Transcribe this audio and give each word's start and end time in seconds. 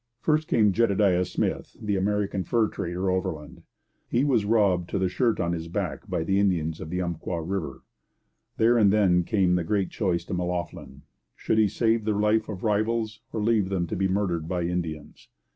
First 0.19 0.47
came 0.47 0.71
Jedediah 0.73 1.25
Smith, 1.25 1.77
the 1.79 1.95
American 1.95 2.43
fur 2.43 2.67
trader, 2.69 3.11
overland. 3.11 3.61
He 4.09 4.23
was 4.23 4.45
robbed 4.45 4.89
to 4.89 4.97
the 4.97 5.07
shirt 5.09 5.39
on 5.39 5.53
his 5.53 5.67
back 5.67 6.09
by 6.09 6.21
Indians 6.21 6.81
at 6.81 6.89
the 6.89 7.03
Umpqua 7.03 7.43
river. 7.43 7.83
There 8.57 8.79
and 8.79 8.91
then 8.91 9.23
came 9.23 9.53
the 9.53 9.63
great 9.63 9.91
choice 9.91 10.25
to 10.25 10.33
M'Loughlin 10.33 11.03
should 11.35 11.59
he 11.59 11.67
save 11.67 12.05
the 12.05 12.13
life 12.17 12.49
of 12.49 12.63
rivals, 12.63 13.19
or 13.31 13.43
leave 13.43 13.69
them 13.69 13.85
to 13.85 13.95
be 13.95 14.07
murdered 14.07 14.47
by 14.47 14.63
Indians? 14.63 15.27